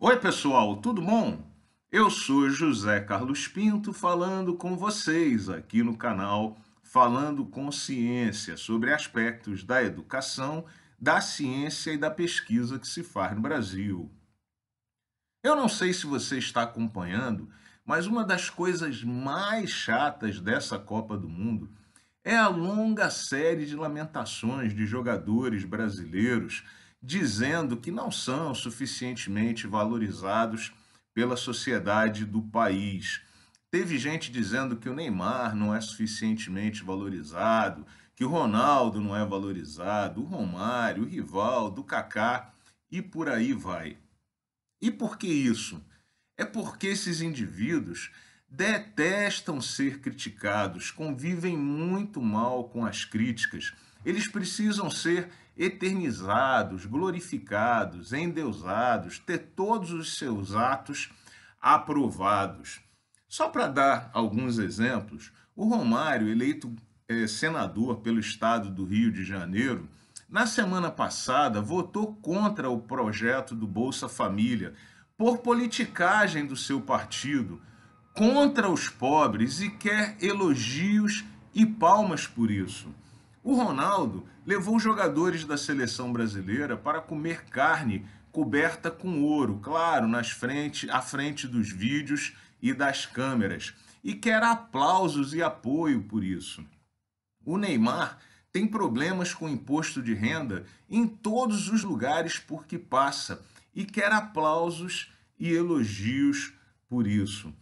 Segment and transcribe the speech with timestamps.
[0.00, 1.44] Oi, pessoal, tudo bom?
[1.90, 8.92] Eu sou José Carlos Pinto falando com vocês aqui no canal Falando com Ciência sobre
[8.92, 10.64] aspectos da educação,
[10.96, 14.08] da ciência e da pesquisa que se faz no Brasil.
[15.42, 17.50] Eu não sei se você está acompanhando,
[17.84, 21.72] mas uma das coisas mais chatas dessa Copa do Mundo
[22.22, 26.62] é a longa série de lamentações de jogadores brasileiros
[27.02, 30.72] dizendo que não são suficientemente valorizados
[31.14, 33.20] pela sociedade do país.
[33.70, 39.24] Teve gente dizendo que o Neymar não é suficientemente valorizado, que o Ronaldo não é
[39.24, 42.52] valorizado, o Romário, o Rivaldo, o Kaká
[42.90, 43.96] e por aí vai.
[44.80, 45.84] E por que isso?
[46.36, 48.10] É porque esses indivíduos
[48.48, 53.72] detestam ser criticados, convivem muito mal com as críticas.
[54.04, 61.10] Eles precisam ser eternizados, glorificados, endeusados, ter todos os seus atos
[61.60, 62.80] aprovados.
[63.28, 66.72] Só para dar alguns exemplos, o Romário, eleito
[67.08, 69.88] é, senador pelo estado do Rio de Janeiro,
[70.28, 74.74] na semana passada votou contra o projeto do Bolsa Família
[75.16, 77.60] por politicagem do seu partido,
[78.14, 82.94] contra os pobres e quer elogios e palmas por isso.
[83.42, 90.30] O Ronaldo levou jogadores da seleção brasileira para comer carne coberta com ouro, claro, nas
[90.30, 96.64] frente, à frente dos vídeos e das câmeras, e quer aplausos e apoio por isso.
[97.44, 98.18] O Neymar
[98.52, 103.42] tem problemas com imposto de renda em todos os lugares por que passa
[103.74, 106.52] e quer aplausos e elogios
[106.88, 107.52] por isso.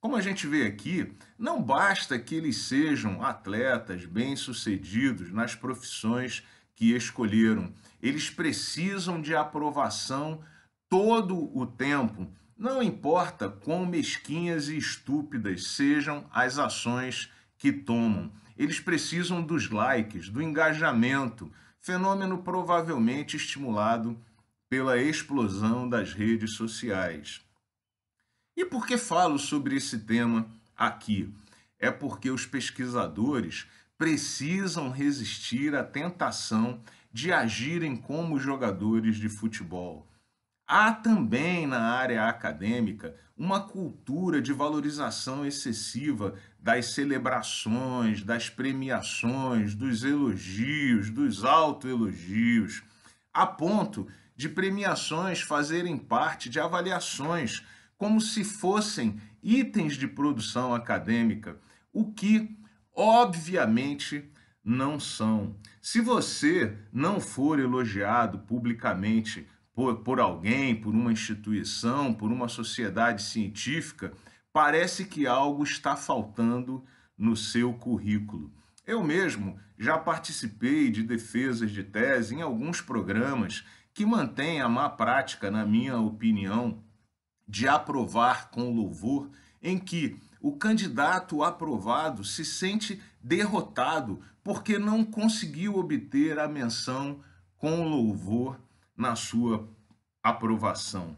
[0.00, 6.42] Como a gente vê aqui, não basta que eles sejam atletas bem-sucedidos nas profissões
[6.74, 7.72] que escolheram.
[8.02, 10.40] Eles precisam de aprovação
[10.88, 12.30] todo o tempo.
[12.56, 18.30] Não importa quão mesquinhas e estúpidas sejam as ações que tomam.
[18.56, 21.50] Eles precisam dos likes, do engajamento,
[21.80, 24.18] fenômeno provavelmente estimulado
[24.68, 27.45] pela explosão das redes sociais.
[28.56, 31.30] E por que falo sobre esse tema aqui?
[31.78, 33.66] É porque os pesquisadores
[33.98, 36.80] precisam resistir à tentação
[37.12, 40.06] de agirem como jogadores de futebol.
[40.66, 50.02] Há também na área acadêmica uma cultura de valorização excessiva das celebrações, das premiações, dos
[50.02, 52.82] elogios, dos autoelogios,
[53.32, 57.62] a ponto de premiações fazerem parte de avaliações
[57.96, 61.58] como se fossem itens de produção acadêmica,
[61.92, 62.56] o que,
[62.94, 64.30] obviamente,
[64.62, 65.56] não são.
[65.80, 73.22] Se você não for elogiado publicamente por, por alguém, por uma instituição, por uma sociedade
[73.22, 74.12] científica,
[74.52, 76.84] parece que algo está faltando
[77.16, 78.52] no seu currículo.
[78.86, 84.88] Eu mesmo já participei de defesas de tese em alguns programas que mantêm a má
[84.88, 86.82] prática, na minha opinião,
[87.46, 89.30] de aprovar com louvor,
[89.62, 97.20] em que o candidato aprovado se sente derrotado porque não conseguiu obter a menção
[97.56, 98.60] com louvor
[98.96, 99.68] na sua
[100.22, 101.16] aprovação.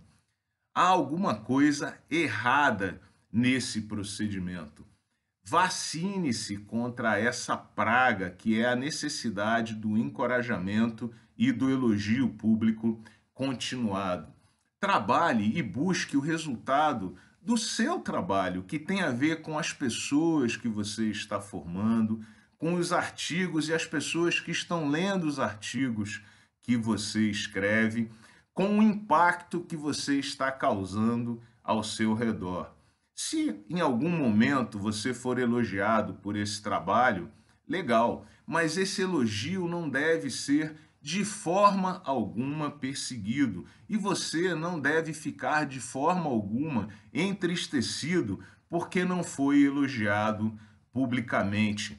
[0.74, 3.00] Há alguma coisa errada
[3.32, 4.86] nesse procedimento.
[5.44, 13.02] Vacine-se contra essa praga que é a necessidade do encorajamento e do elogio público
[13.32, 14.37] continuado
[14.80, 20.56] trabalhe e busque o resultado do seu trabalho, que tem a ver com as pessoas
[20.56, 22.20] que você está formando,
[22.58, 26.22] com os artigos e as pessoas que estão lendo os artigos
[26.62, 28.10] que você escreve,
[28.52, 32.74] com o impacto que você está causando ao seu redor.
[33.14, 37.30] Se em algum momento você for elogiado por esse trabalho,
[37.66, 45.12] legal, mas esse elogio não deve ser de forma alguma perseguido, e você não deve
[45.12, 50.58] ficar de forma alguma entristecido porque não foi elogiado
[50.92, 51.98] publicamente.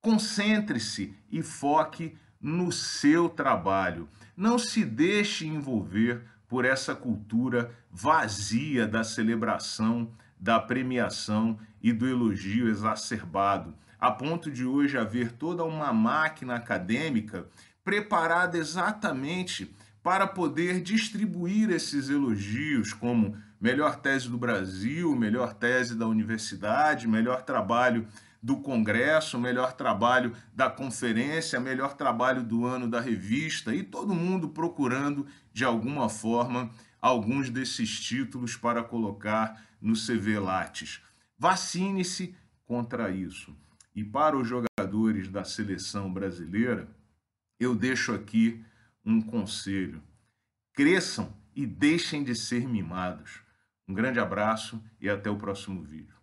[0.00, 4.08] Concentre-se e foque no seu trabalho.
[4.36, 12.68] Não se deixe envolver por essa cultura vazia da celebração, da premiação e do elogio
[12.68, 17.46] exacerbado, a ponto de hoje haver toda uma máquina acadêmica
[17.84, 26.06] preparada exatamente para poder distribuir esses elogios como melhor tese do Brasil, melhor tese da
[26.06, 28.06] universidade, melhor trabalho
[28.42, 34.50] do congresso, melhor trabalho da conferência, melhor trabalho do ano da revista e todo mundo
[34.50, 36.70] procurando de alguma forma
[37.00, 41.00] alguns desses títulos para colocar no CV Lattes.
[41.38, 42.34] Vacine-se
[42.64, 43.56] contra isso.
[43.96, 46.86] E para os jogadores da seleção brasileira,
[47.58, 48.62] eu deixo aqui
[49.02, 50.02] um conselho:
[50.74, 53.40] cresçam e deixem de ser mimados.
[53.88, 56.15] Um grande abraço e até o próximo vídeo.